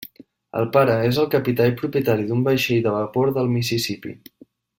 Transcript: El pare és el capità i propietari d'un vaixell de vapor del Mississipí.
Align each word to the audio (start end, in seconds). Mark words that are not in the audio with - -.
El 0.61 0.67
pare 0.77 0.95
és 1.09 1.19
el 1.23 1.29
capità 1.35 1.67
i 1.71 1.75
propietari 1.81 2.25
d'un 2.31 2.41
vaixell 2.49 2.83
de 2.89 2.95
vapor 2.97 3.33
del 3.37 3.53
Mississipí. 3.59 4.17